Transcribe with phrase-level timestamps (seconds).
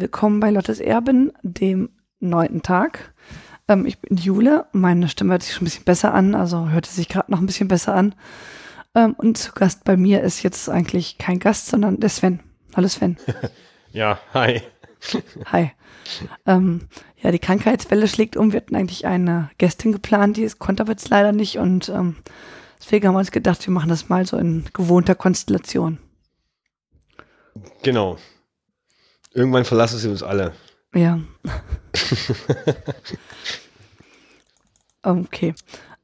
[0.00, 3.12] willkommen bei Lottes Erben, dem neunten Tag.
[3.66, 6.90] Ähm, ich bin Jule, meine Stimme hört sich schon ein bisschen besser an, also hörte
[6.90, 8.14] sich gerade noch ein bisschen besser an.
[8.94, 12.40] Ähm, und zu Gast bei mir ist jetzt eigentlich kein Gast, sondern der Sven.
[12.76, 13.16] Hallo Sven.
[13.92, 14.62] ja, hi.
[15.52, 15.70] Hi.
[16.46, 16.88] Ähm,
[17.22, 18.52] ja, die Krankheitswelle schlägt um.
[18.52, 22.16] Wir hatten eigentlich eine Gästin geplant, die konnte aber jetzt leider nicht und ähm,
[22.80, 25.98] deswegen haben wir uns gedacht, wir machen das mal so in gewohnter Konstellation.
[27.82, 28.16] Genau.
[29.32, 30.52] Irgendwann verlassen sie uns alle.
[30.94, 31.20] Ja.
[35.02, 35.54] okay.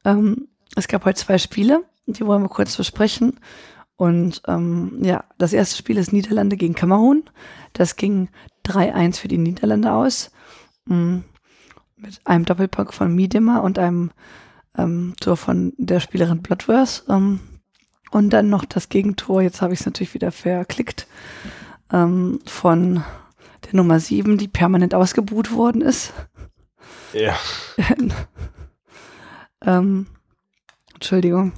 [0.03, 3.39] Ähm, es gab heute zwei Spiele, die wollen wir kurz besprechen.
[3.97, 7.23] Und ähm, ja, das erste Spiel ist Niederlande gegen Kamerun.
[7.73, 8.29] Das ging
[8.65, 10.31] 3-1 für die Niederlande aus.
[10.85, 11.23] Mhm.
[11.95, 14.11] Mit einem Doppelpack von Miedema und einem
[14.77, 17.05] ähm, Tor von der Spielerin Bloodworth.
[17.07, 17.39] Ähm,
[18.11, 21.07] und dann noch das Gegentor, jetzt habe ich es natürlich wieder verklickt,
[21.91, 23.03] ähm, von
[23.65, 26.13] der Nummer 7, die permanent ausgebuht worden ist.
[27.13, 27.37] Ja.
[29.61, 30.07] ähm,
[30.93, 31.53] Entschuldigung.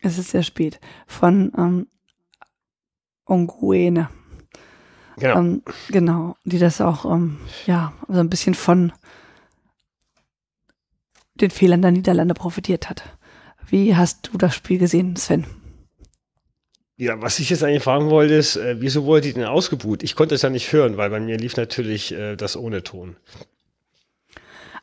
[0.00, 0.80] Es ist sehr spät.
[1.06, 1.86] Von ähm,
[3.26, 4.08] Onguene.
[5.16, 5.38] Genau.
[5.38, 8.92] Ähm, genau, die das auch, ähm, ja, so ein bisschen von
[11.34, 13.02] den Fehlern der Niederlande profitiert hat.
[13.66, 15.46] Wie hast du das Spiel gesehen, Sven?
[17.02, 20.04] Ja, was ich jetzt eigentlich fragen wollte, ist, äh, wieso wurde die denn ausgebuht?
[20.04, 23.16] Ich konnte es ja nicht hören, weil bei mir lief natürlich äh, das ohne Ton.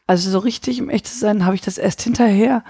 [0.06, 2.66] Also so richtig, um echt zu sein, habe ich das erst hinterher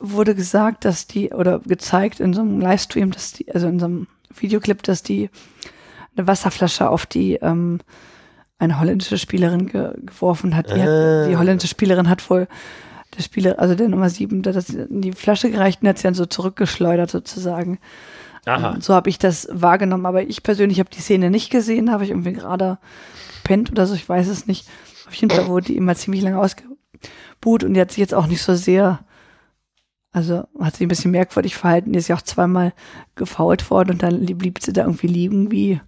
[0.00, 3.86] wurde gesagt, dass die, oder gezeigt in so einem Livestream, dass die, also in so
[3.86, 5.30] einem Videoclip, dass die
[6.16, 7.78] eine Wasserflasche auf die ähm,
[8.58, 10.70] eine holländische Spielerin ge geworfen hat.
[10.70, 11.28] Die, hat.
[11.28, 11.38] die, ah.
[11.38, 12.48] holländische Spielerin hat wohl
[13.16, 16.14] der Spieler, also der Nummer sieben, der hat die Flasche gereicht und hat sie dann
[16.14, 17.78] so zurückgeschleudert sozusagen.
[18.46, 18.76] Aha.
[18.80, 22.10] So habe ich das wahrgenommen, aber ich persönlich habe die Szene nicht gesehen, habe ich
[22.10, 22.78] irgendwie gerade
[23.42, 24.68] gepennt oder so, ich weiß es nicht.
[25.06, 28.26] Auf jeden Fall wurde die immer ziemlich lange ausgebuht und die hat sich jetzt auch
[28.26, 29.00] nicht so sehr,
[30.12, 32.72] also hat sich ein bisschen merkwürdig verhalten, die ist ja auch zweimal
[33.14, 35.80] gefault worden und dann blieb sie da irgendwie liegen wie,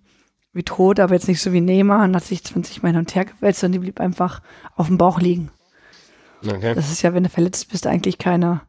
[0.52, 3.14] wie tot, aber jetzt nicht so wie Neymar und hat sich 20 Mal hin und
[3.14, 4.40] her gewälzt und die blieb einfach
[4.74, 5.50] auf dem Bauch liegen.
[6.46, 6.74] Okay.
[6.74, 8.62] Das ist ja, wenn du verletzt bist, eigentlich keiner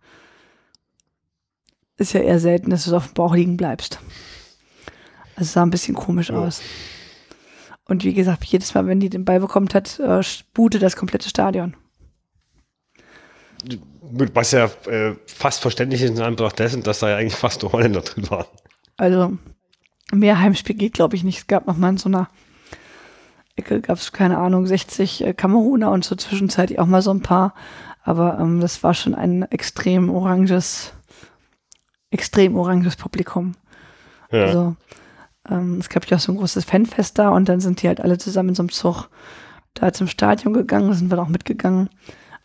[1.98, 4.00] ist ja eher selten, dass du auf dem Bauch liegen bleibst.
[5.36, 6.36] Also sah ein bisschen komisch ja.
[6.36, 6.62] aus.
[7.86, 11.30] Und wie gesagt, jedes Mal, wenn die den Ball bekommt hat, äh, spute das komplette
[11.30, 11.76] Stadion.
[14.34, 17.72] Was ja äh, fast verständlich ist in Anbetracht dessen, dass da ja eigentlich fast nur
[17.72, 18.46] Holländer drin waren.
[18.98, 19.38] Also
[20.12, 21.40] mehr Heimspiel geht, glaube ich, nicht.
[21.40, 22.30] Es gab noch mal in so einer
[23.56, 27.22] Ecke, gab es, keine Ahnung, 60 äh, Kameruner und so zwischenzeitlich auch mal so ein
[27.22, 27.54] paar.
[28.04, 30.94] Aber ähm, das war schon ein extrem oranges
[32.18, 33.54] extrem oranges Publikum.
[34.32, 34.46] Ja.
[34.46, 34.76] Also
[35.50, 38.02] ähm, es gab ja auch so ein großes Fanfest da und dann sind die halt
[38.02, 39.10] alle zusammen in so einem Zug
[39.76, 41.90] da zum Stadion gegangen, sind wir auch mitgegangen.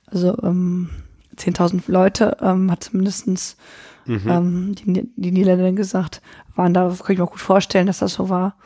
[0.07, 0.91] Also ähm,
[1.37, 3.57] 10.000 Leute ähm, hat zumindestens
[4.05, 4.29] mhm.
[4.29, 6.21] ähm, die, die Niederländer gesagt,
[6.55, 8.57] waren da, kann ich mir gut vorstellen, dass das so war.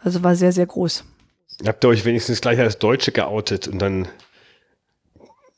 [0.00, 1.04] Also war sehr, sehr groß.
[1.66, 4.06] Habt ihr euch wenigstens gleich als Deutsche geoutet und dann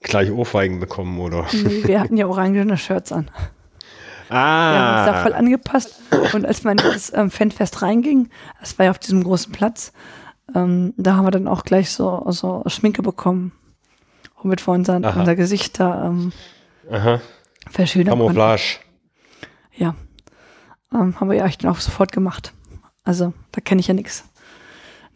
[0.00, 1.46] gleich Ohrfeigen bekommen, oder?
[1.52, 3.30] Nee, wir hatten ja orangene Shirts an.
[4.28, 4.72] Ah.
[4.72, 6.00] Wir haben uns da voll angepasst.
[6.32, 8.28] Und als man ins ähm, Fanfest reinging,
[8.60, 9.92] das war ja auf diesem großen Platz,
[10.54, 13.52] ähm, da haben wir dann auch gleich so, so Schminke bekommen,
[14.40, 16.32] womit wir unseren, unser Gesicht da ähm,
[16.90, 17.20] Aha.
[17.70, 18.78] verschönern Camouflage.
[18.78, 19.82] Konnten.
[19.82, 19.94] Ja.
[20.92, 22.52] Ähm, haben wir ja echt auch sofort gemacht.
[23.04, 24.24] Also, da kenne ich ja nichts.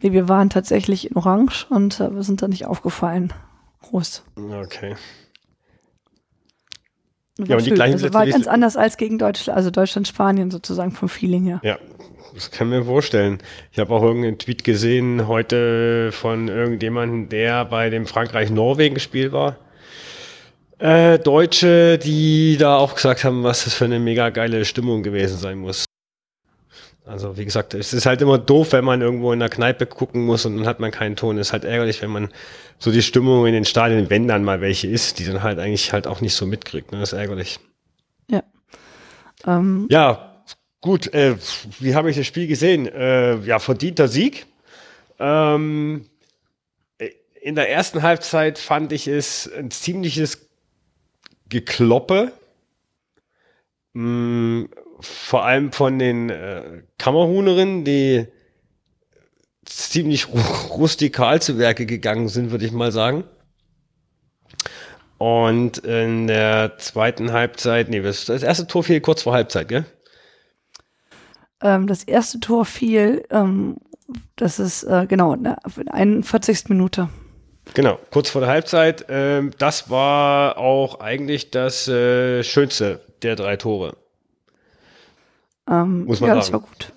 [0.01, 3.33] Nee, wir waren tatsächlich in Orange und äh, wir sind da nicht aufgefallen.
[3.81, 4.23] Groß.
[4.35, 4.95] Okay.
[7.39, 10.91] Ja, und die gleichen also war ganz anders als gegen Deutschland, also Deutschland, Spanien sozusagen
[10.91, 11.61] vom Feeling her.
[11.63, 11.77] Ja,
[12.33, 13.39] das kann mir vorstellen.
[13.71, 19.57] Ich habe auch irgendeinen Tweet gesehen heute von irgendjemandem, der bei dem Frankreich-Norwegen-Spiel war.
[20.79, 25.37] Äh, Deutsche, die da auch gesagt haben, was das für eine mega geile Stimmung gewesen
[25.37, 25.85] sein muss.
[27.05, 30.23] Also wie gesagt, es ist halt immer doof, wenn man irgendwo in der Kneipe gucken
[30.25, 31.37] muss und dann hat man keinen Ton.
[31.37, 32.29] Es ist halt ärgerlich, wenn man
[32.77, 35.93] so die Stimmung in den Stadien, wenn dann mal welche ist, die dann halt eigentlich
[35.93, 36.91] halt auch nicht so mitkriegt.
[36.91, 36.99] Ne?
[36.99, 37.59] Das ist ärgerlich.
[38.29, 38.43] Ja.
[39.47, 39.87] Ähm.
[39.89, 40.43] Ja,
[40.79, 41.11] gut.
[41.13, 41.37] Äh,
[41.79, 42.87] wie habe ich das Spiel gesehen?
[42.87, 44.45] Äh, ja, verdienter Sieg.
[45.19, 46.05] Ähm,
[47.41, 50.47] in der ersten Halbzeit fand ich es ein ziemliches
[51.49, 52.31] Gekloppe.
[53.93, 54.65] Mm,
[55.01, 58.27] vor allem von den äh, Kammerhunerinnen, die
[59.65, 60.27] ziemlich
[60.69, 63.23] rustikal zu Werke gegangen sind, würde ich mal sagen.
[65.17, 69.85] Und in der zweiten Halbzeit, nee, das erste Tor fiel kurz vor Halbzeit, gell?
[71.61, 73.77] Ähm, das erste Tor fiel ähm,
[74.35, 75.57] das ist äh, genau in der
[75.91, 76.69] 41.
[76.69, 77.09] Minute.
[77.73, 79.05] Genau, kurz vor der Halbzeit.
[79.09, 83.95] Ähm, das war auch eigentlich das äh, Schönste der drei Tore.
[85.71, 86.39] Ähm, Muss man ja, sagen.
[86.41, 86.93] das war gut.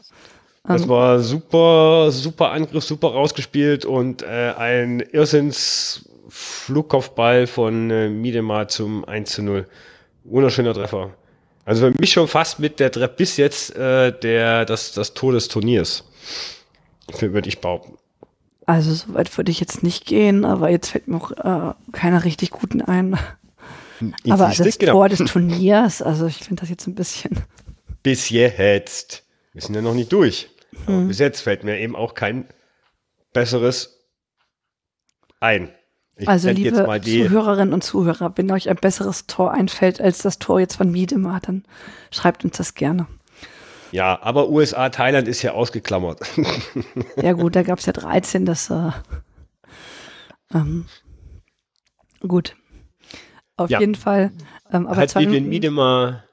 [0.67, 8.09] Das Ähm, war super, super Angriff, super rausgespielt und äh, ein Irrsinns Flugkopfball von äh,
[8.09, 9.67] Miedemar zum 1 zu 0.
[10.25, 11.11] Wunderschöner Treffer.
[11.65, 15.33] Also für mich schon fast mit der Treppe bis jetzt äh, der, das, das Tor
[15.33, 16.05] des Turniers.
[17.21, 17.97] Würde ich behaupten.
[18.67, 22.25] Also so weit würde ich jetzt nicht gehen, aber jetzt fällt mir auch äh, keiner
[22.25, 23.19] richtig guten ein.
[24.29, 24.93] aber Siehste, das genau.
[24.93, 27.43] Tor des Turniers, also ich finde das jetzt ein bisschen.
[28.05, 29.25] Bis jetzt.
[29.53, 30.49] Wir sind ja noch nicht durch.
[30.87, 31.09] Aber Mhm.
[31.09, 32.47] bis jetzt fällt mir eben auch kein
[33.33, 34.05] besseres
[35.41, 35.75] ein.
[36.17, 36.71] Ich Also liebe
[37.03, 41.41] Zuhörerinnen und Zuhörer, wenn euch ein besseres Tor einfällt als das Tor jetzt von Miedemar,
[41.41, 41.65] dann
[42.13, 43.09] schreibt uns das gerne.
[43.91, 46.21] Ja, aber USA, Thailand ist ja ausgeklammert.
[47.17, 48.91] Ja gut, da gab es ja 13, das äh,
[50.53, 50.87] ähm,
[52.21, 52.57] gut.
[53.57, 53.81] Auf Ja.
[53.81, 54.33] jeden Fall.
[54.73, 56.24] Ähm, aber hat Vivian Miedemar,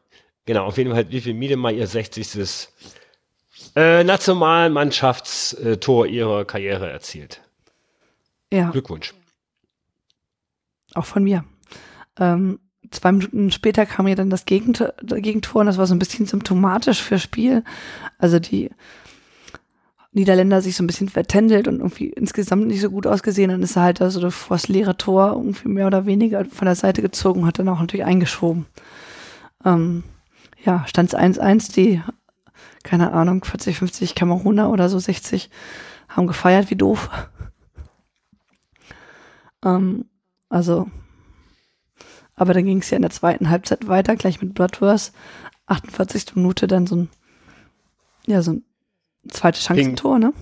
[0.46, 2.70] genau, auf jeden Fall hat Vivian Miedemar ihr 60.
[3.76, 7.42] Äh, Nationalmannschaftstor ihrer Karriere erzielt.
[8.52, 9.14] ja, Glückwunsch.
[10.94, 11.46] auch von mir.
[12.20, 12.60] Ähm,
[12.92, 16.26] zwei Minuten später kam ja dann das Gegent Gegentor und das war so ein bisschen
[16.26, 17.64] symptomatisch fürs Spiel.
[18.18, 18.70] Also die
[20.14, 23.50] Niederländer sich so ein bisschen vertändelt und irgendwie insgesamt nicht so gut ausgesehen.
[23.50, 26.66] Dann ist er halt da so vor das leere Tor irgendwie mehr oder weniger von
[26.66, 28.66] der Seite gezogen und hat dann auch natürlich eingeschoben.
[29.64, 30.04] Ähm,
[30.64, 32.02] ja, stand 1-1, die,
[32.84, 35.50] keine Ahnung, 40, 50 Kameruner oder so 60
[36.10, 37.10] haben gefeiert wie doof.
[39.64, 40.06] Ähm,
[40.50, 40.90] also,
[42.34, 45.12] aber dann ging es ja in der zweiten Halbzeit weiter, gleich mit Bloodworth.
[45.68, 46.36] 48.
[46.36, 47.10] Minute dann so ein,
[48.26, 48.66] ja, so ein
[49.30, 50.34] zweites Chancentor, ne?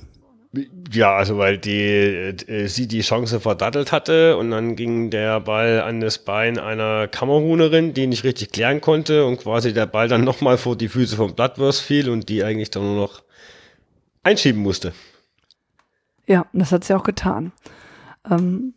[0.92, 5.82] Ja, also weil die, äh, sie die Chance verdattelt hatte und dann ging der Ball
[5.82, 10.24] an das Bein einer Kamerunerin, die nicht richtig klären konnte und quasi der Ball dann
[10.24, 13.22] nochmal vor die Füße von Bloodworth fiel und die eigentlich dann nur noch
[14.24, 14.94] einschieben musste.
[16.26, 17.52] Ja, und das hat sie auch getan.
[18.30, 18.74] Ähm,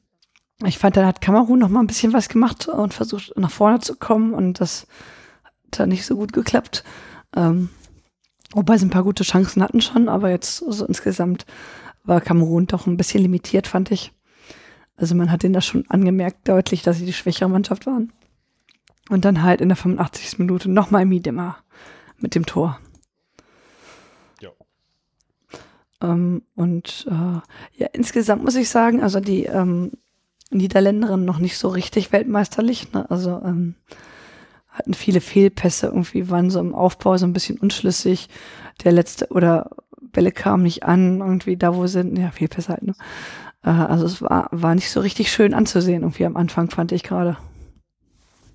[0.65, 3.81] ich fand, dann hat Kamerun noch mal ein bisschen was gemacht und versucht nach vorne
[3.81, 4.87] zu kommen und das
[5.45, 6.85] hat dann nicht so gut geklappt.
[7.35, 7.71] Ähm,
[8.52, 11.46] wobei sie ein paar gute Chancen hatten schon, aber jetzt so insgesamt
[12.04, 14.12] war Kamerun doch ein bisschen limitiert, fand ich.
[14.96, 18.12] Also man hat denen das schon angemerkt, deutlich, dass sie die schwächere Mannschaft waren.
[19.08, 20.38] Und dann halt in der 85.
[20.38, 21.56] Minute nochmal Miedema
[22.19, 22.78] mit dem Tor.
[24.40, 24.50] Ja.
[26.00, 29.93] Ähm, und äh, ja, insgesamt muss ich sagen, also die ähm,
[30.50, 32.93] Niederländerin noch nicht so richtig weltmeisterlich.
[32.93, 33.10] Ne?
[33.10, 33.75] Also ähm,
[34.73, 38.29] hatten viele Fehlpässe, irgendwie waren so im Aufbau so ein bisschen unschlüssig.
[38.85, 39.71] Der letzte oder
[40.01, 42.95] Bälle kamen nicht an, irgendwie da, wo sind, ja, Fehlpässe halt, ne?
[43.65, 47.03] Äh, also es war, war nicht so richtig schön anzusehen, irgendwie am Anfang, fand ich
[47.03, 47.37] gerade.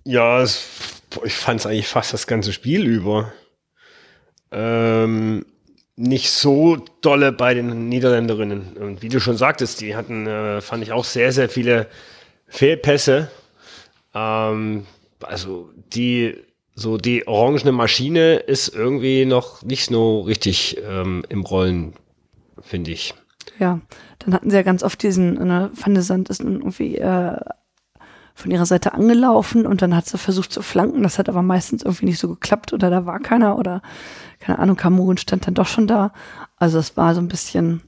[0.03, 3.31] Ja, es, ich fand es eigentlich fast das ganze Spiel über.
[4.51, 5.45] Ähm,
[5.95, 8.77] nicht so dolle bei den Niederländerinnen.
[8.77, 11.87] Und wie du schon sagtest, die hatten, äh, fand ich auch sehr, sehr viele
[12.47, 13.29] Fehlpässe.
[14.13, 14.85] Ähm,
[15.21, 16.35] also die,
[16.75, 21.93] so die orangene Maschine ist irgendwie noch nicht so richtig ähm, im Rollen,
[22.61, 23.13] finde ich.
[23.59, 23.79] Ja,
[24.19, 27.37] dann hatten sie ja ganz oft diesen, ne, Van de Sand ist irgendwie äh,
[28.35, 31.01] von ihrer Seite angelaufen und dann hat sie versucht zu flanken.
[31.01, 33.81] Das hat aber meistens irgendwie nicht so geklappt oder da war keiner oder
[34.39, 36.13] keine Ahnung, Kamerun stand dann doch schon da.
[36.55, 37.81] Also es war so ein bisschen,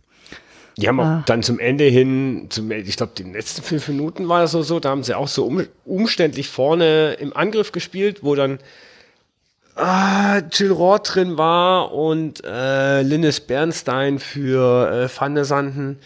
[0.79, 1.19] Die haben Ah.
[1.19, 4.61] auch dann zum Ende hin, zum, ich glaube, die letzten fünf Minuten war das so,
[4.61, 8.59] so, da haben sie auch so um, umständlich vorne im Angriff gespielt, wo dann
[9.75, 15.99] ah, Jill Roth drin war und äh, Linus Bernstein für äh, Van der Sanden.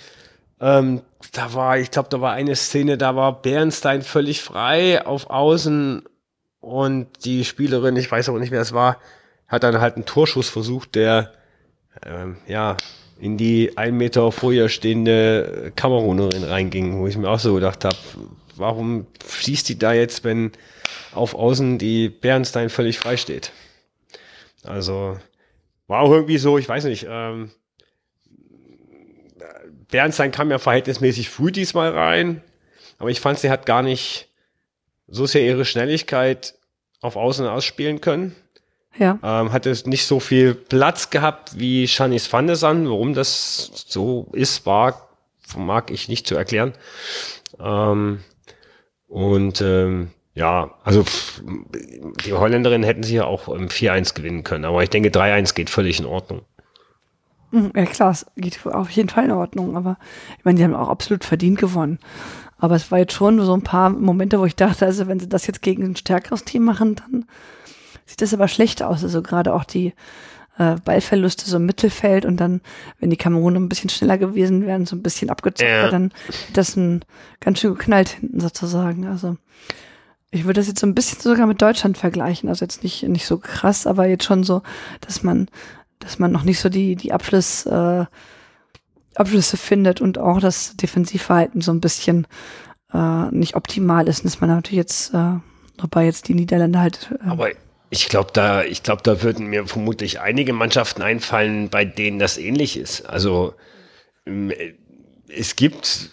[0.59, 1.01] Ähm,
[1.33, 6.03] da war, ich glaube, da war eine Szene, da war Bernstein völlig frei auf Außen
[6.61, 8.97] und die Spielerin, ich weiß aber nicht, wer es war,
[9.47, 11.33] hat dann halt einen Torschuss versucht, der
[12.05, 12.77] ähm, ja,
[13.19, 17.85] in die ein Meter vor ihr stehende Kamerunerin reinging, wo ich mir auch so gedacht
[17.85, 17.97] habe,
[18.55, 20.51] warum schießt die da jetzt, wenn
[21.13, 23.51] auf Außen die Bernstein völlig frei steht?
[24.63, 25.17] Also
[25.87, 27.51] war auch irgendwie so, ich weiß nicht, ähm,
[29.89, 32.41] Bernstein kam ja verhältnismäßig früh diesmal rein,
[32.97, 34.29] aber ich fand, sie hat gar nicht
[35.07, 36.55] so sehr ihre Schnelligkeit
[37.01, 38.35] auf Außen ausspielen können.
[38.97, 42.87] Ja, Ähm, hat es nicht so viel Platz gehabt wie Shanice van der Sand.
[42.87, 45.09] Warum das so ist, war,
[45.57, 46.73] mag ich nicht zu erklären.
[47.59, 48.19] Ähm,
[49.07, 51.43] und ähm, ja, also pff,
[52.25, 55.69] die Holländerinnen hätten sie ja auch im 4-1 gewinnen können, aber ich denke 3-1 geht
[55.69, 56.41] völlig in Ordnung.
[57.51, 59.97] Hm, ja klar, es geht auf jeden Fall in Ordnung, aber
[60.39, 61.99] ich meine, die haben auch absolut verdient gewonnen.
[62.57, 65.29] Aber es war jetzt schon so ein paar Momente, wo ich dachte, also wenn sie
[65.29, 67.25] das jetzt gegen ein stärkeres Team machen, dann
[68.05, 69.03] sieht das aber schlecht aus.
[69.03, 69.93] Also gerade auch die
[70.57, 72.61] äh, Ballverluste so im Mittelfeld und dann,
[72.99, 75.89] wenn die Kameruner ein bisschen schneller gewesen wären, so ein bisschen abgezockt, ja.
[75.89, 77.03] dann hätte das ein
[77.39, 79.07] ganz schön geknallt hinten sozusagen.
[79.07, 79.37] Also
[80.31, 82.49] ich würde das jetzt so ein bisschen sogar mit Deutschland vergleichen.
[82.49, 84.61] Also jetzt nicht, nicht so krass, aber jetzt schon so,
[85.01, 85.47] dass man,
[85.99, 88.05] dass man noch nicht so die, die Abschluss, äh,
[89.15, 92.25] Abschlüsse findet und auch das Defensivverhalten so ein bisschen
[92.93, 94.21] äh, nicht optimal ist.
[94.21, 95.35] Und dass man natürlich jetzt, äh,
[95.79, 97.15] wobei jetzt die Niederländer halt.
[97.23, 97.49] Äh, aber
[97.93, 102.39] ich glaube, da, ich glaube, da würden mir vermutlich einige Mannschaften einfallen, bei denen das
[102.39, 103.01] ähnlich ist.
[103.01, 103.53] Also
[104.25, 104.51] ähm,
[105.29, 106.09] es gibt,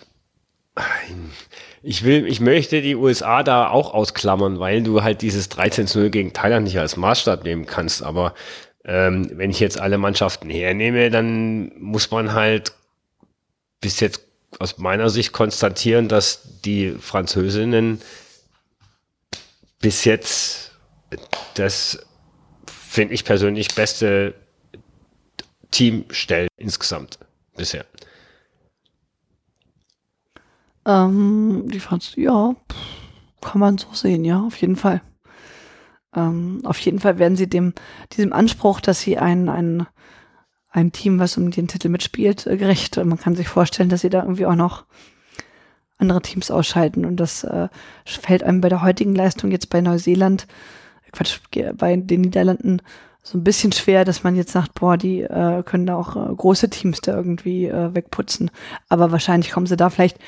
[1.82, 6.34] ich will, ich möchte die USA da auch ausklammern, weil du halt dieses 13-0 gegen
[6.34, 8.02] Thailand nicht als Maßstab nehmen kannst.
[8.02, 8.34] Aber
[8.84, 12.72] ähm, wenn ich jetzt alle Mannschaften hernehme, dann muss man halt
[13.80, 14.20] bis jetzt
[14.58, 18.02] aus meiner Sicht konstatieren, dass die Französinnen
[19.80, 20.69] bis jetzt
[21.54, 21.98] das
[22.66, 24.34] finde ich persönlich beste
[25.70, 27.18] Teamstellen insgesamt
[27.56, 27.84] bisher.
[30.86, 32.54] Ähm, die Franz ja,
[33.40, 35.02] kann man so sehen, ja, auf jeden Fall.
[36.14, 37.74] Ähm, auf jeden Fall werden sie dem,
[38.12, 39.86] diesem Anspruch, dass sie ein, ein,
[40.68, 42.96] ein Team, was um den Titel mitspielt, äh, gerecht.
[42.96, 44.86] Man kann sich vorstellen, dass sie da irgendwie auch noch
[45.98, 47.04] andere Teams ausschalten.
[47.04, 47.68] Und das äh,
[48.04, 50.46] fällt einem bei der heutigen Leistung jetzt bei Neuseeland
[51.12, 51.38] Quatsch,
[51.76, 52.82] bei den Niederlanden
[53.22, 56.34] so ein bisschen schwer, dass man jetzt sagt, boah, die äh, können da auch äh,
[56.34, 58.50] große Teams da irgendwie äh, wegputzen.
[58.88, 60.18] Aber wahrscheinlich kommen sie da vielleicht,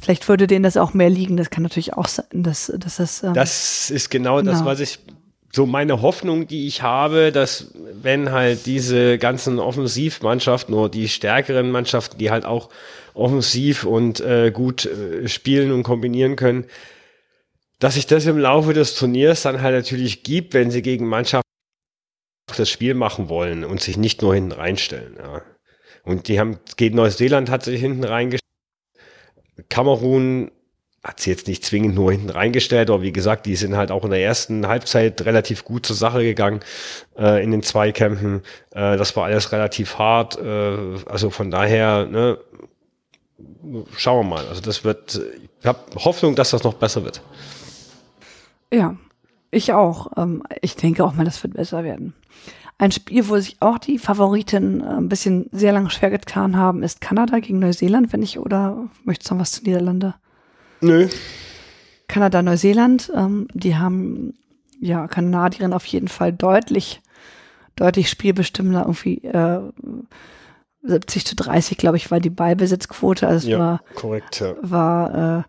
[0.00, 1.36] vielleicht würde denen das auch mehr liegen.
[1.36, 3.22] Das kann natürlich auch sein, dass, dass das.
[3.22, 5.00] Ähm, das ist genau, genau das, was ich
[5.52, 11.70] so meine Hoffnung, die ich habe, dass wenn halt diese ganzen Offensivmannschaften oder die stärkeren
[11.70, 12.68] Mannschaften, die halt auch
[13.14, 16.66] offensiv und äh, gut äh, spielen und kombinieren können,
[17.78, 21.46] dass sich das im Laufe des Turniers dann halt natürlich gibt, wenn sie gegen Mannschaften
[22.56, 25.16] das Spiel machen wollen und sich nicht nur hinten reinstellen.
[25.18, 25.42] Ja.
[26.04, 28.40] Und die haben, gegen Neuseeland hat sich hinten reingestellt.
[29.68, 30.50] Kamerun
[31.02, 34.04] hat sie jetzt nicht zwingend nur hinten reingestellt, aber wie gesagt, die sind halt auch
[34.04, 36.60] in der ersten Halbzeit relativ gut zur Sache gegangen
[37.16, 38.42] äh, in den Zweikämpfen.
[38.72, 40.36] Äh, das war alles relativ hart.
[40.38, 42.38] Äh, also von daher, ne,
[43.96, 44.48] schauen wir mal.
[44.48, 45.20] Also das wird,
[45.60, 47.22] ich habe Hoffnung, dass das noch besser wird.
[48.76, 48.94] Ja,
[49.50, 50.12] ich auch.
[50.18, 52.12] Ähm, ich denke auch mal, das wird besser werden.
[52.76, 56.82] Ein Spiel, wo sich auch die Favoriten äh, ein bisschen sehr lange schwer getan haben,
[56.82, 60.14] ist Kanada gegen Neuseeland, wenn ich, oder möchtest du noch was zu Niederlande?
[60.82, 61.08] Nö.
[62.06, 64.34] Kanada, Neuseeland, ähm, die haben
[64.78, 67.00] ja Kanadierinnen auf jeden Fall deutlich,
[67.76, 69.60] deutlich spielbestimmender, irgendwie äh,
[70.82, 73.26] 70 zu 30, glaube ich, war die Ballbesitzquote.
[73.26, 74.54] Also ja, war, korrekt, ja.
[74.60, 75.42] war äh,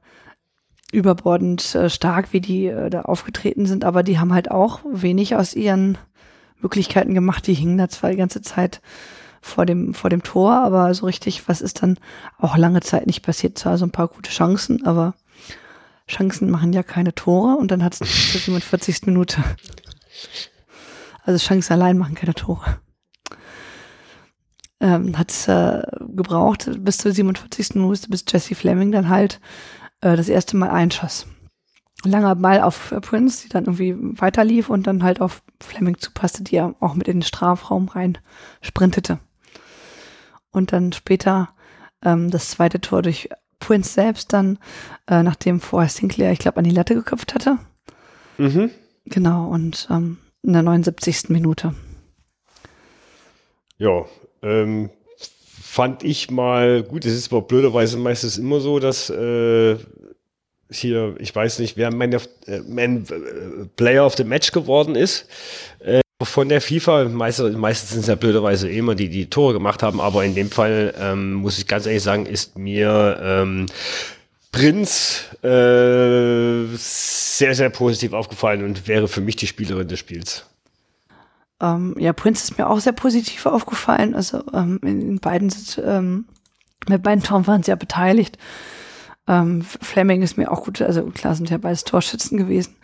[0.91, 5.35] überbordend äh, stark, wie die äh, da aufgetreten sind, aber die haben halt auch wenig
[5.35, 5.97] aus ihren
[6.61, 7.47] Möglichkeiten gemacht.
[7.47, 8.81] Die hingen da zwar die ganze Zeit
[9.41, 11.97] vor dem, vor dem Tor, aber so richtig, was ist dann
[12.37, 13.57] auch lange Zeit nicht passiert.
[13.57, 15.13] Zwar so ein paar gute Chancen, aber
[16.07, 17.99] Chancen machen ja keine Tore und dann hat es
[18.31, 19.05] zur 47.
[19.05, 19.43] Minute.
[21.23, 22.79] Also Chancen allein machen keine Tore.
[24.79, 25.81] Ähm, hat es äh,
[26.15, 27.75] gebraucht bis zur 47.
[27.75, 29.39] Minute, bis Jesse Fleming dann halt
[30.01, 31.27] äh, das erste Mal einschoss.
[32.03, 36.55] Langer Ball auf Prince, die dann irgendwie weiterlief und dann halt auf Fleming zupasste, die
[36.55, 38.19] ja auch mit in den Strafraum rein
[38.61, 39.19] sprintete.
[40.51, 41.49] Und dann später
[42.03, 44.59] ähm, das zweite Tor durch Prince selbst dann,
[45.07, 47.57] äh, nachdem vorher Sinclair, ich glaube, an die Latte geköpft hatte.
[48.37, 48.69] Mhm.
[49.05, 51.29] Genau, und ähm, in der 79.
[51.29, 51.73] Minute.
[53.77, 54.05] Ja,
[54.41, 54.89] ähm,
[55.67, 59.75] fand ich mal, gut, es ist aber blöderweise meistens immer so, dass äh,
[60.71, 62.19] hier, ich weiß nicht, wer mein, äh,
[62.67, 65.27] mein äh, Player of the Match geworden ist.
[65.79, 69.83] Äh, von der FIFA, meistens, meistens sind es ja blöderweise immer die, die Tore gemacht
[69.83, 73.67] haben, aber in dem Fall ähm, muss ich ganz ehrlich sagen, ist mir ähm,
[74.51, 80.45] Prinz äh, sehr, sehr positiv aufgefallen und wäre für mich die Spielerin des Spiels.
[81.59, 84.15] Ähm, ja, Prince ist mir auch sehr positiv aufgefallen.
[84.15, 85.51] Also ähm, in beiden
[85.83, 86.25] ähm,
[86.87, 88.37] mit beiden Toren waren sie ja beteiligt.
[89.27, 92.75] Ähm, Fleming ist mir auch gut, also klar sind ja beides Torschützen gewesen.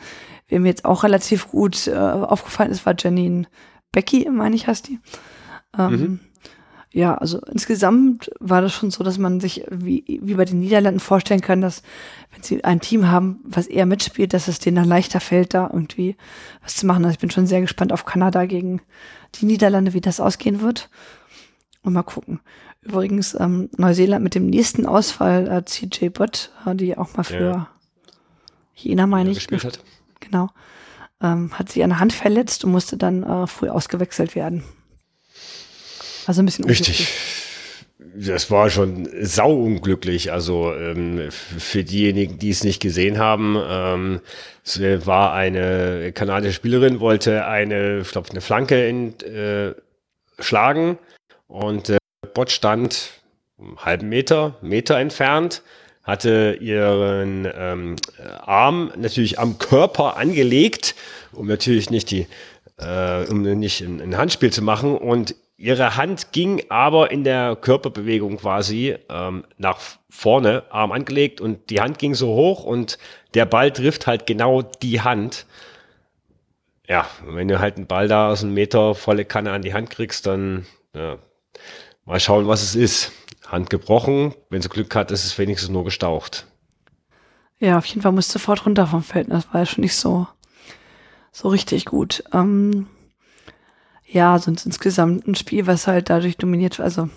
[0.48, 3.48] Wer mir jetzt auch relativ gut äh, aufgefallen ist, war Janine
[3.92, 5.00] Becky, meine ich, heißt die.
[5.78, 6.20] Ähm, mhm
[6.96, 11.00] ja, also insgesamt war das schon so, dass man sich wie, wie bei den Niederlanden
[11.00, 11.82] vorstellen kann, dass
[12.32, 15.72] wenn sie ein Team haben, was eher mitspielt, dass es denen dann leichter fällt, da
[15.74, 16.16] irgendwie
[16.62, 17.04] was zu machen.
[17.04, 18.80] Also ich bin schon sehr gespannt auf Kanada gegen
[19.36, 20.92] die Niederlande, wie das ausgehen wird.
[21.82, 22.42] Und mal gucken.
[22.84, 27.40] Übrigens, ähm, Neuseeland mit dem nächsten Ausfall, äh, CJ Bott, äh, die auch mal für
[27.44, 27.68] Ja.
[28.74, 29.84] China, meine ich, gespielt hat.
[30.20, 30.50] genau,
[31.22, 34.64] ähm, hat sich an der Hand verletzt und musste dann äh, früh ausgewechselt werden.
[36.26, 37.08] Also ein bisschen Richtig.
[38.16, 40.32] Das war schon sauunglücklich.
[40.32, 44.22] Also ähm, für diejenigen, die es nicht gesehen haben, ähm,
[44.64, 49.74] es war eine kanadische Spielerin, wollte eine, ich glaube, eine Flanke in, äh,
[50.40, 51.00] schlagen
[51.48, 51.98] und äh,
[52.34, 53.12] Bot stand
[53.58, 55.64] einen halben Meter, Meter entfernt,
[56.04, 57.96] hatte ihren ähm,
[58.42, 60.96] Arm natürlich am Körper angelegt,
[61.32, 62.28] um natürlich nicht die,
[62.78, 67.56] äh, um nicht ein, ein Handspiel zu machen und ihre Hand ging aber in der
[67.56, 69.80] Körperbewegung quasi ähm, nach
[70.10, 72.98] vorne, Arm angelegt und die Hand ging so hoch und
[73.34, 75.46] der Ball trifft halt genau die Hand.
[76.86, 79.90] Ja, wenn du halt einen Ball da aus einem Meter volle Kanne an die Hand
[79.90, 81.18] kriegst, dann ja,
[82.04, 83.14] mal schauen, was es ist.
[83.48, 86.46] Hand gebrochen, wenn sie Glück hat, ist es wenigstens nur gestaucht.
[87.60, 89.32] Ja, auf jeden Fall musste sofort runter vom Feld.
[89.32, 90.28] Das war ja schon nicht so,
[91.32, 92.22] so richtig gut.
[92.34, 92.88] Ähm,
[94.14, 97.10] ja, sonst insgesamt ein Spiel, was halt dadurch dominiert, also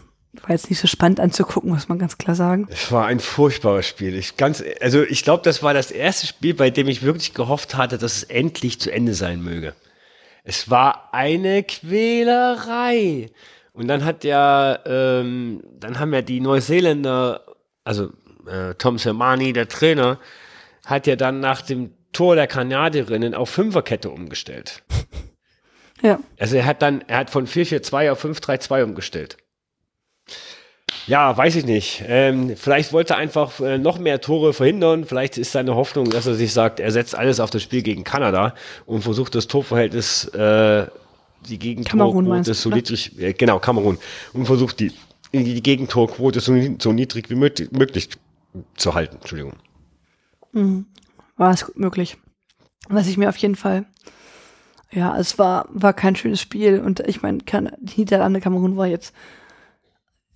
[0.43, 2.67] war jetzt nicht so spannend anzugucken, muss man ganz klar sagen.
[2.71, 4.15] Es war ein furchtbares Spiel.
[4.15, 7.75] Ich ganz, also ich glaube, das war das erste Spiel, bei dem ich wirklich gehofft
[7.75, 9.75] hatte, dass es endlich zu Ende sein möge.
[10.45, 13.31] Es war eine Quälerei.
[13.73, 17.45] Und dann hat ja, ähm, dann haben ja die Neuseeländer,
[17.85, 18.11] also
[18.47, 20.19] äh, Tom Sermani, der Trainer,
[20.87, 24.83] hat ja dann nach dem Tor der Kanadierinnen auf Fünferkette umgestellt.
[26.03, 29.37] Ja, Also er hat dann, er hat von 4-4-2 auf 5-3-2 umgestellt.
[31.07, 32.03] Ja, weiß ich nicht.
[32.07, 35.05] Ähm, vielleicht wollte er einfach äh, noch mehr Tore verhindern.
[35.05, 38.03] Vielleicht ist seine Hoffnung, dass er sich sagt, er setzt alles auf das Spiel gegen
[38.03, 38.55] Kanada
[38.87, 40.87] und versucht das Torverhältnis, äh,
[41.49, 43.99] die Gegentorquote so niedrig, äh, genau, Kamerun,
[44.33, 44.93] und versucht die,
[45.33, 48.09] die Gegentorquote so, so niedrig wie möglich, möglich
[48.76, 49.17] zu halten.
[49.17, 49.53] Entschuldigung.
[51.37, 52.17] war es gut möglich.
[52.89, 53.85] Was ich mir auf jeden Fall,
[54.97, 59.15] ja, es war, war kein schönes Spiel und ich meine, die Niederlande Kamerun war jetzt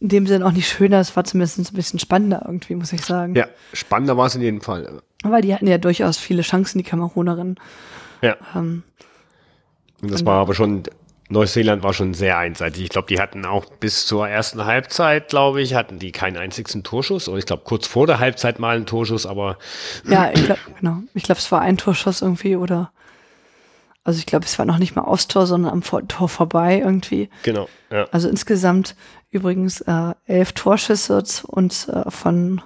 [0.00, 3.02] in dem Sinne auch nicht schöner, es war zumindest ein bisschen spannender irgendwie, muss ich
[3.04, 3.34] sagen.
[3.34, 5.02] Ja, spannender war es in jedem Fall.
[5.22, 7.56] Weil die hatten ja durchaus viele Chancen, die Kamerunerinnen.
[8.22, 8.36] Ja.
[8.54, 8.82] Ähm,
[10.02, 10.82] Und das war aber schon,
[11.30, 12.82] Neuseeland war schon sehr einseitig.
[12.84, 16.82] Ich glaube, die hatten auch bis zur ersten Halbzeit, glaube ich, hatten die keinen einzigen
[16.82, 17.28] Torschuss.
[17.28, 19.58] Oder ich glaube, kurz vor der Halbzeit mal einen Torschuss, aber
[20.06, 20.98] Ja, ich glaube, genau.
[21.14, 22.90] Ich glaube, es war ein Torschuss irgendwie oder
[24.04, 26.78] also ich glaube, es war noch nicht mal aufs Tor, sondern am Vor- Tor vorbei
[26.80, 27.28] irgendwie.
[27.42, 27.68] genau.
[27.90, 28.06] Ja.
[28.12, 28.94] Also insgesamt
[29.30, 32.62] übrigens äh, elf Torschüsse und äh, von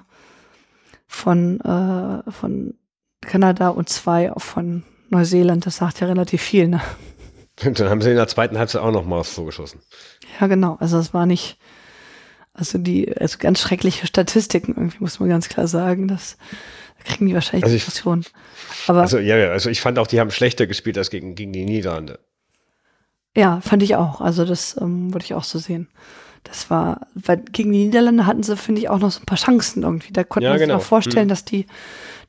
[1.07, 2.73] von äh, von
[3.21, 5.65] Kanada und zwei von Neuseeland.
[5.65, 6.81] Das sagt ja relativ viel, ne?
[7.65, 9.79] Und dann haben sie in der zweiten Halbzeit auch noch mal aufs Tor geschossen.
[10.39, 10.77] Ja, genau.
[10.79, 11.57] Also es war nicht,
[12.55, 16.07] also die, also ganz schreckliche Statistiken irgendwie, muss man ganz klar sagen.
[16.07, 16.37] Das
[17.03, 18.25] kriegen die wahrscheinlich Also ich- Diskussion.
[18.87, 21.51] Aber Also ja, ja, also ich fand auch, die haben schlechter gespielt als gegen, gegen
[21.53, 22.19] die Niederlande.
[23.35, 24.21] ja, fand ich auch.
[24.21, 25.87] Also das ähm, würde ich auch so sehen.
[26.43, 29.37] Das war, weil gegen die Niederlande hatten sie, finde ich, auch noch so ein paar
[29.37, 30.13] Chancen irgendwie.
[30.13, 30.77] Da konnte Ja, man sich genau.
[30.79, 31.29] auch vorstellen, Mhm.
[31.29, 31.65] dass die,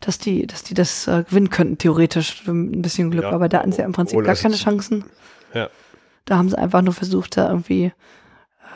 [0.00, 3.24] dass die, dass die das äh, gewinnen könnten, theoretisch, ein bisschen Glück.
[3.24, 3.30] Ja.
[3.30, 5.04] Aber da hatten sie ja im Prinzip Oder gar keine Chancen.
[5.54, 5.68] Ja.
[6.24, 7.92] Da haben sie einfach nur versucht, da irgendwie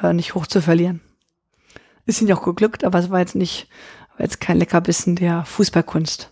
[0.03, 1.01] äh, nicht hoch zu verlieren.
[2.07, 3.69] Ist ihnen ja auch geglückt, aber es war jetzt nicht,
[4.17, 6.31] war jetzt kein Leckerbissen der Fußballkunst.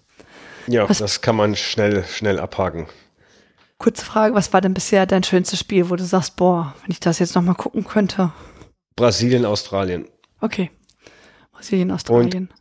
[0.67, 2.87] Ja, Was- das kann man schnell, schnell abhaken.
[3.79, 6.99] Kurze Frage, was war denn bisher dein schönstes Spiel, wo du sagst, boah, wenn ich
[7.01, 8.33] das jetzt nochmal gucken könnte.
[8.97, 10.09] Brasilien, Australien.
[10.41, 10.71] Okay.
[11.53, 12.53] Brasilien, Australien.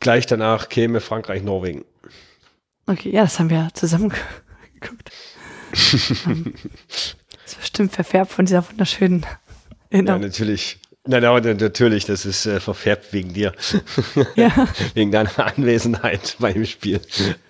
[0.00, 1.84] Gleich danach käme Frankreich, Norwegen.
[2.86, 4.18] Okay, ja, das haben wir zusammen ge-
[4.80, 5.10] geguckt.
[5.72, 5.94] das
[7.46, 9.28] ist bestimmt verfärbt von dieser wunderschönen Ja,
[9.90, 10.20] Erinnerung.
[10.22, 10.78] natürlich.
[11.10, 13.52] Nein, aber natürlich, das ist äh, verfärbt wegen dir.
[14.36, 14.68] Ja.
[14.94, 17.00] wegen deiner Anwesenheit beim Spiel.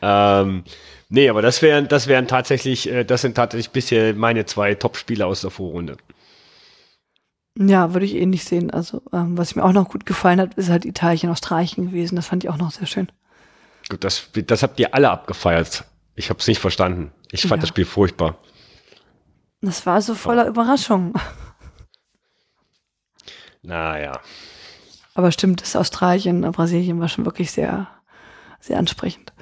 [0.01, 0.63] Ähm,
[1.09, 5.27] nee, aber das wären, das wären tatsächlich, äh, das sind tatsächlich bisher meine zwei Top-Spiele
[5.27, 5.97] aus der Vorrunde.
[7.59, 8.71] Ja, würde ich eh nicht sehen.
[8.71, 12.15] Also, ähm, was mir auch noch gut gefallen hat, ist halt Italien, Australien gewesen.
[12.15, 13.11] Das fand ich auch noch sehr schön.
[13.89, 15.85] Gut, das, das habt ihr alle abgefeiert.
[16.15, 17.11] Ich habe es nicht verstanden.
[17.33, 17.63] Ich fand Ja.
[17.63, 18.39] das Spiel furchtbar.
[19.63, 21.15] Das war so voller Überraschung.
[23.63, 24.21] Naja.
[25.15, 27.89] Aber stimmt, das Australien, äh, Brasilien war schon wirklich sehr,
[28.61, 29.33] sehr ansprechend.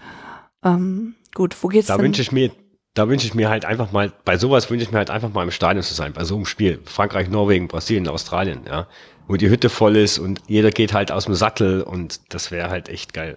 [0.65, 2.05] Ähm, gut, wo geht's Da denn?
[2.07, 2.51] wünsche ich mir,
[2.95, 5.43] da wünsche ich mir halt einfach mal, bei sowas wünsche ich mir halt einfach mal
[5.43, 6.81] im Stadion zu sein, bei so einem Spiel.
[6.87, 8.87] Frankreich, Norwegen, Brasilien, Australien, ja.
[9.29, 12.71] Wo die Hütte voll ist und jeder geht halt aus dem Sattel und das wäre
[12.71, 13.37] halt echt geil.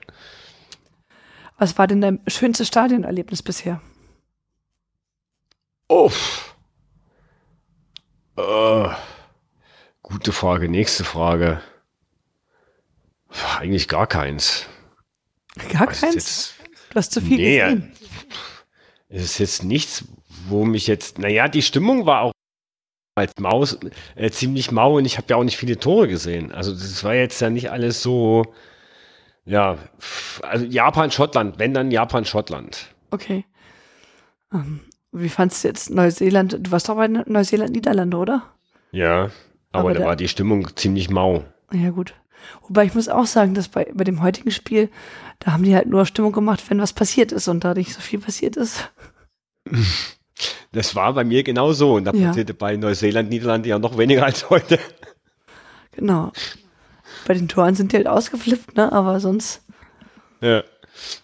[1.57, 3.81] Was war denn dein schönstes Stadionerlebnis bisher?
[5.89, 6.55] Uff.
[8.37, 8.87] Äh,
[10.09, 10.69] Gute Frage.
[10.69, 11.61] Nächste Frage.
[13.59, 14.65] Eigentlich gar keins.
[15.71, 16.15] Gar keins?
[16.15, 16.55] Jetzt,
[16.89, 17.91] du hast zu viel nee, gesehen.
[19.07, 20.05] Es ist jetzt nichts,
[20.47, 22.31] wo mich jetzt, naja, die Stimmung war auch
[23.15, 23.77] als Maus
[24.15, 26.51] äh, ziemlich mau und ich habe ja auch nicht viele Tore gesehen.
[26.51, 28.53] Also das war jetzt ja nicht alles so,
[29.45, 29.77] ja,
[30.41, 32.87] also Japan, Schottland, wenn dann Japan, Schottland.
[33.11, 33.45] Okay.
[34.51, 34.79] Um, ähm,
[35.11, 36.57] wie fandest du jetzt Neuseeland?
[36.59, 38.43] Du warst doch bei Neuseeland, Niederlande, oder?
[38.91, 39.29] Ja,
[39.71, 41.43] aber, aber da war die Stimmung ziemlich mau.
[41.71, 42.13] Ja, gut.
[42.67, 44.89] Wobei ich muss auch sagen, dass bei, bei dem heutigen Spiel,
[45.39, 48.01] da haben die halt nur Stimmung gemacht, wenn was passiert ist und da nicht so
[48.01, 48.91] viel passiert ist.
[50.71, 52.27] Das war bei mir genauso und da ja.
[52.27, 54.79] passierte bei Neuseeland, Niederlande ja noch weniger als heute.
[55.91, 56.31] Genau.
[57.27, 58.91] Bei den Toren sind die halt ausgeflippt, ne?
[58.91, 59.63] Aber sonst.
[60.41, 60.63] Ja.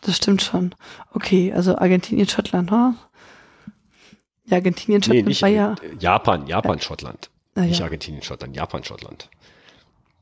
[0.01, 0.73] Das stimmt schon.
[1.13, 2.95] Okay, also Argentinien, Schottland, ne?
[4.45, 5.75] Ja, Argentinien, Schottland nee, nicht, war ja.
[5.99, 6.83] Japan, Japan, ja.
[6.83, 7.29] Schottland.
[7.55, 7.85] Ah, nicht ja.
[7.85, 9.29] Argentinien, Schottland, Japan, Schottland.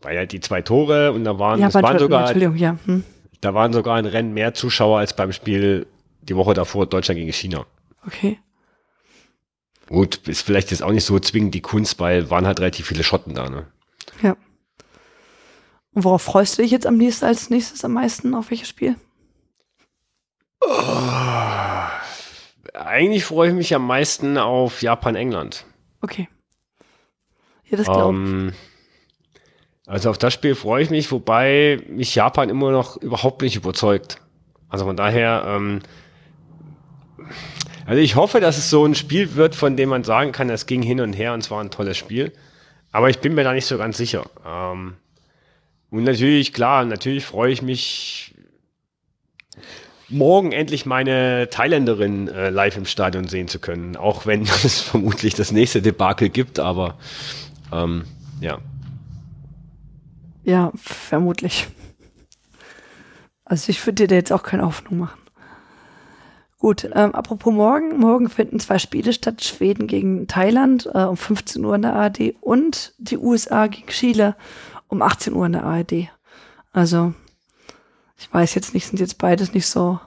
[0.01, 2.21] War ja die zwei Tore und da waren, Japan, waren sogar.
[2.21, 2.77] Entschuldigung, ja.
[2.85, 3.03] Hm.
[3.41, 5.87] Da waren sogar ein Rennen mehr Zuschauer als beim Spiel
[6.21, 7.65] die Woche davor Deutschland gegen China.
[8.05, 8.39] Okay.
[9.87, 13.03] Gut, ist vielleicht jetzt auch nicht so zwingend die Kunst, weil waren halt relativ viele
[13.03, 13.67] Schotten da, ne?
[14.21, 14.37] Ja.
[15.93, 18.33] Und worauf freust du dich jetzt am nächsten als nächstes am meisten?
[18.33, 18.95] Auf welches Spiel?
[20.61, 21.83] Oh,
[22.73, 25.65] eigentlich freue ich mich am meisten auf Japan-England.
[26.01, 26.27] Okay.
[27.69, 28.53] Ja, das glaube ich.
[29.85, 34.17] Also auf das Spiel freue ich mich, wobei mich Japan immer noch überhaupt nicht überzeugt.
[34.69, 35.81] Also von daher, ähm,
[37.85, 40.65] also ich hoffe, dass es so ein Spiel wird, von dem man sagen kann, es
[40.65, 42.31] ging hin und her und es war ein tolles Spiel.
[42.91, 44.23] Aber ich bin mir da nicht so ganz sicher.
[44.45, 44.95] Ähm,
[45.89, 48.33] und natürlich, klar, natürlich freue ich mich,
[50.09, 53.97] morgen endlich meine Thailänderin äh, live im Stadion sehen zu können.
[53.97, 56.97] Auch wenn es vermutlich das nächste Debakel gibt, aber
[57.73, 58.05] ähm,
[58.39, 58.59] ja.
[60.43, 61.67] Ja, vermutlich.
[63.45, 65.19] Also ich würde dir jetzt auch keine Hoffnung machen.
[66.59, 67.97] Gut, ähm, apropos morgen.
[67.97, 69.43] Morgen finden zwei Spiele statt.
[69.43, 74.35] Schweden gegen Thailand äh, um 15 Uhr in der ARD und die USA gegen Chile
[74.87, 76.09] um 18 Uhr in der ARD.
[76.71, 77.13] Also,
[78.17, 79.99] ich weiß jetzt nicht, sind jetzt beides nicht so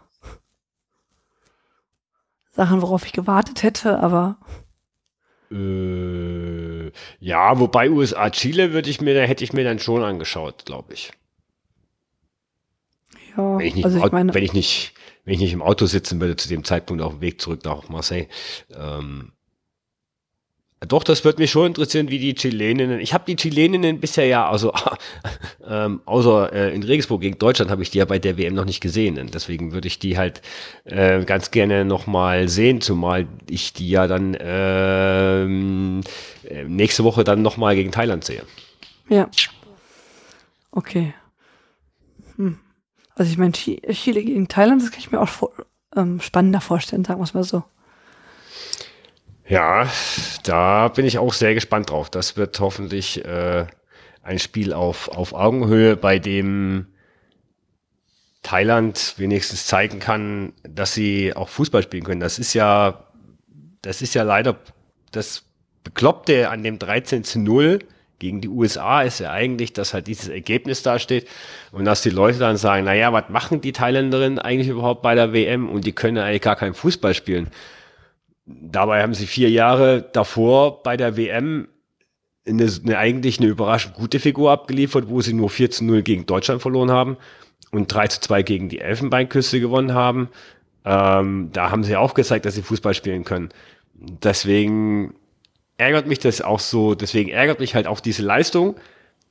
[2.52, 4.38] Sachen, worauf ich gewartet hätte, aber.
[5.50, 6.25] Äh,
[7.26, 10.94] ja, wobei USA Chile würde ich mir, da hätte ich mir dann schon angeschaut, glaube
[10.94, 11.10] ich.
[13.36, 14.92] Ja, wenn ich, nicht, also ich meine, wenn ich nicht
[15.24, 17.88] wenn ich nicht im Auto sitzen würde zu dem Zeitpunkt auf dem Weg zurück nach
[17.88, 18.28] Marseille.
[18.72, 19.32] Ähm,
[20.80, 23.00] doch, das wird mich schon interessieren, wie die Chileninnen.
[23.00, 24.74] Ich habe die Chileninnen bisher ja, also
[25.66, 28.66] ähm, außer äh, in Regensburg gegen Deutschland habe ich die ja bei der WM noch
[28.66, 29.18] nicht gesehen.
[29.18, 30.42] Und deswegen würde ich die halt
[30.84, 36.02] äh, ganz gerne nochmal sehen, zumal ich die ja dann ähm,
[36.46, 38.42] äh, nächste Woche dann nochmal gegen Thailand sehe.
[39.08, 39.30] Ja.
[40.72, 41.14] Okay.
[42.36, 42.58] Hm.
[43.14, 45.52] Also ich meine, Chile gegen Thailand, das kann ich mir auch vor,
[45.96, 47.64] ähm, spannender vorstellen, sagen wir es mal so.
[49.48, 49.88] Ja,
[50.42, 52.10] da bin ich auch sehr gespannt drauf.
[52.10, 53.66] Das wird hoffentlich äh,
[54.22, 56.86] ein Spiel auf, auf Augenhöhe, bei dem
[58.42, 62.20] Thailand wenigstens zeigen kann, dass sie auch Fußball spielen können.
[62.20, 63.04] Das ist ja,
[63.82, 64.56] das ist ja leider
[65.12, 65.44] das
[65.84, 67.78] Bekloppte an dem 13 zu 0
[68.18, 71.28] gegen die USA ist ja eigentlich, dass halt dieses Ergebnis dasteht
[71.70, 75.32] und dass die Leute dann sagen, naja, was machen die Thailänderinnen eigentlich überhaupt bei der
[75.32, 77.48] WM und die können eigentlich gar keinen Fußball spielen.
[78.46, 81.68] Dabei haben sie vier Jahre davor bei der WM
[82.46, 86.26] eine, eine eigentlich eine überraschend gute Figur abgeliefert, wo sie nur 4 zu 0 gegen
[86.26, 87.16] Deutschland verloren haben
[87.72, 90.28] und 3 zu 2 gegen die Elfenbeinküste gewonnen haben.
[90.84, 93.48] Ähm, da haben sie auch gezeigt, dass sie Fußball spielen können.
[93.94, 95.14] Deswegen
[95.76, 98.76] ärgert mich das auch so, deswegen ärgert mich halt auch diese Leistung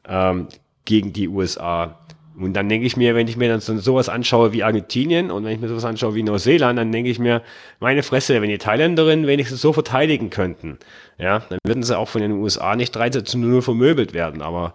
[0.08, 0.47] ähm,
[0.84, 1.99] gegen die USA.
[2.38, 5.45] Und dann denke ich mir, wenn ich mir dann so, sowas anschaue wie Argentinien und
[5.45, 7.41] wenn ich mir sowas anschaue wie Neuseeland, dann denke ich mir,
[7.80, 10.78] meine Fresse, wenn die Thailänderinnen wenigstens so verteidigen könnten,
[11.17, 14.41] ja, dann würden sie auch von den USA nicht 13 zu 0 vermöbelt werden.
[14.41, 14.74] Aber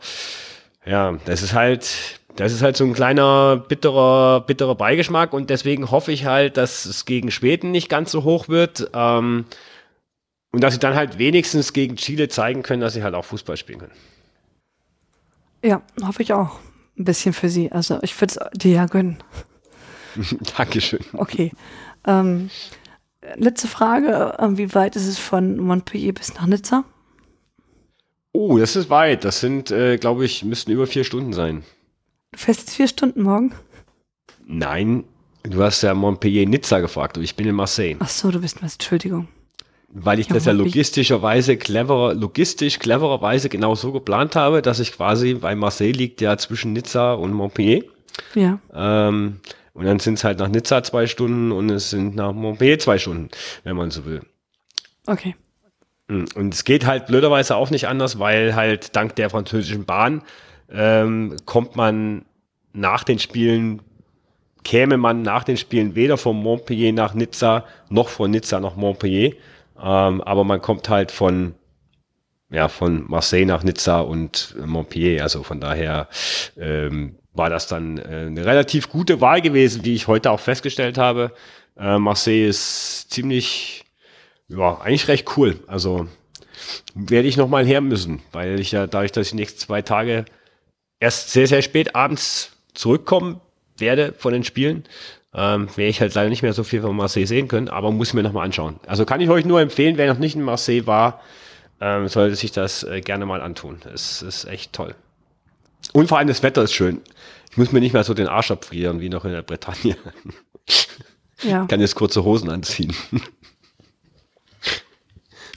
[0.87, 5.91] ja, das ist halt, das ist halt so ein kleiner bitterer, bitterer Beigeschmack und deswegen
[5.91, 8.91] hoffe ich halt, dass es gegen Schweden nicht ganz so hoch wird.
[8.95, 9.45] Ähm,
[10.53, 13.57] und dass sie dann halt wenigstens gegen Chile zeigen können, dass sie halt auch Fußball
[13.57, 13.93] spielen können.
[15.63, 16.59] Ja, hoffe ich auch.
[17.01, 17.73] Ein bisschen für sie.
[17.73, 19.23] Also ich würde es dir ja gönnen.
[20.59, 21.01] Dankeschön.
[21.15, 21.51] Okay.
[22.07, 22.51] Ähm,
[23.37, 24.37] letzte Frage.
[24.39, 26.85] Ähm, wie weit ist es von Montpellier bis nach Nizza?
[28.33, 29.25] Oh, das ist weit.
[29.25, 31.65] Das sind, äh, glaube ich, müssten über vier Stunden sein.
[32.33, 33.55] Du fährst jetzt vier Stunden morgen?
[34.45, 35.05] Nein,
[35.45, 37.97] du hast ja Montpellier-Nizza gefragt und ich bin in Marseille.
[37.99, 39.27] Ach so, du bist in Entschuldigung.
[39.93, 45.35] Weil ich das ja logistischerweise cleverer, logistisch clevererweise genau so geplant habe, dass ich quasi,
[45.35, 47.85] bei Marseille liegt ja zwischen Nizza und Montpellier.
[48.35, 48.59] Ja.
[48.73, 49.41] Ähm,
[49.73, 52.99] und dann sind es halt nach Nizza zwei Stunden und es sind nach Montpellier zwei
[52.99, 53.29] Stunden,
[53.65, 54.21] wenn man so will.
[55.07, 55.35] Okay.
[56.09, 60.23] Hm, und es geht halt blöderweise auch nicht anders, weil halt dank der französischen Bahn
[60.71, 62.25] ähm, kommt man
[62.73, 63.81] nach den Spielen,
[64.65, 69.33] käme man nach den Spielen weder von Montpellier nach Nizza noch von Nizza nach Montpellier.
[69.83, 71.55] Ähm, aber man kommt halt von,
[72.51, 75.23] ja, von Marseille nach Nizza und Montpellier.
[75.23, 76.09] Also von daher
[76.59, 80.99] ähm, war das dann äh, eine relativ gute Wahl gewesen, wie ich heute auch festgestellt
[80.99, 81.33] habe.
[81.79, 83.85] Äh, Marseille ist ziemlich,
[84.49, 85.59] ja, eigentlich recht cool.
[85.67, 86.07] Also
[86.95, 90.25] werde ich nochmal her müssen, weil ich ja dadurch, dass ich die nächsten zwei Tage
[90.99, 93.41] erst sehr, sehr spät abends zurückkommen
[93.81, 94.85] werde von den Spielen,
[95.35, 98.13] ähm, werde ich halt leider nicht mehr so viel von Marseille sehen können, aber muss
[98.13, 98.81] mir nochmal anschauen.
[98.87, 101.21] Also kann ich euch nur empfehlen, wer noch nicht in Marseille war,
[101.81, 103.81] ähm, sollte sich das äh, gerne mal antun.
[103.93, 104.95] Es ist echt toll.
[105.93, 107.01] Und vor allem das Wetter ist schön.
[107.51, 109.97] Ich muss mir nicht mehr so den Arsch abfrieren wie noch in der Bretagne.
[111.43, 111.63] Ja.
[111.63, 112.95] Ich kann jetzt kurze Hosen anziehen.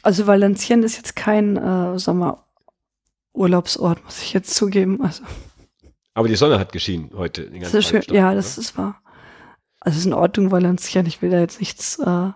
[0.02, 5.02] Also Valenciennes ist jetzt kein äh, Sommerurlaubsort, muss ich jetzt zugeben.
[5.02, 5.24] Also.
[6.14, 7.44] Aber die Sonne hat geschienen heute.
[7.50, 8.02] Den ganzen das ist schön.
[8.02, 9.02] Tag, ja, das ist wahr.
[9.80, 11.16] Also es ist in Ordnung, Valenciennes.
[11.16, 12.30] Ich will da jetzt nichts äh,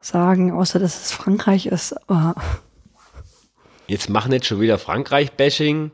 [0.00, 1.94] sagen, außer dass es Frankreich ist.
[2.08, 2.34] Aber
[3.86, 5.92] jetzt machen jetzt schon wieder Frankreich-Bashing.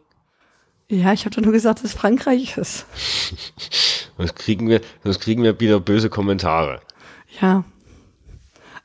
[0.89, 2.87] Ja, ich habe doch nur gesagt, dass es Frankreich ist.
[4.17, 6.81] sonst kriegen wir, sonst kriegen wir wieder böse Kommentare.
[7.41, 7.65] Ja.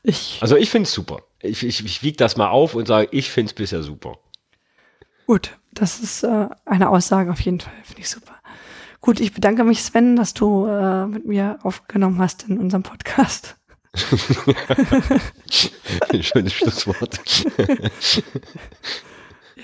[0.03, 0.39] Ich.
[0.41, 3.29] Also ich finde es super ich, ich, ich wiege das mal auf und sage, ich
[3.29, 4.17] finde es bisher super.
[5.25, 8.35] Gut, das ist äh, eine Aussage auf jeden Fall, finde ich super.
[8.99, 13.55] Gut, ich bedanke mich, Sven, dass du äh, mit mir aufgenommen hast in unserem Podcast.
[16.21, 17.19] Schönes Schlusswort.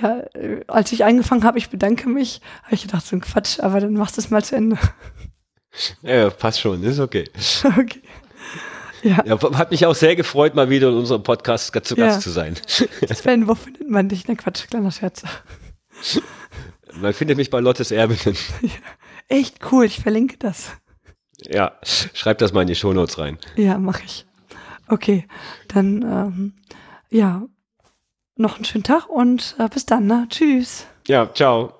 [0.02, 3.60] ja, äh, als ich angefangen habe, ich bedanke mich, habe ich gedacht, so ein Quatsch,
[3.60, 4.78] aber dann machst du es mal zu Ende.
[6.02, 7.30] Ja, passt schon, ist okay.
[7.64, 8.02] Okay.
[9.04, 9.24] Ja.
[9.24, 9.40] ja.
[9.40, 12.20] Hat mich auch sehr gefreut, mal wieder in unserem Podcast zu Gast ja.
[12.20, 12.56] zu sein.
[12.66, 14.28] Sven, wo findet man dich?
[14.28, 15.22] Ne, Quatsch, kleiner Scherz.
[16.94, 18.38] Man findet mich bei Lottes Erbinnen.
[18.62, 18.70] Ja.
[19.30, 20.72] Echt cool, ich verlinke das.
[21.40, 23.38] Ja, schreib das mal in die Shownotes rein.
[23.56, 24.26] Ja, mache ich.
[24.88, 25.28] Okay,
[25.68, 26.54] dann ähm,
[27.10, 27.46] ja,
[28.38, 30.28] noch einen schönen Tag und äh, bis dann, ne?
[30.30, 30.88] Tschüss.
[31.08, 31.77] Ja, ciao.